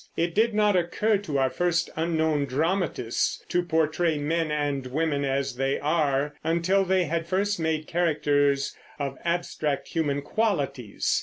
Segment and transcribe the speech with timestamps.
[0.17, 5.57] It did not occur to our first, unknown dramatists to portray men and women as
[5.57, 11.19] they are until they had first made characters of abstract human qualities.